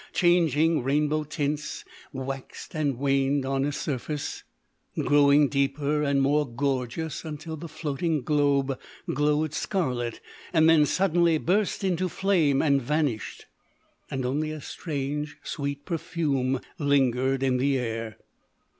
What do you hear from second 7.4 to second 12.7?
the floating globe glowed scarlet, then suddenly burst into flame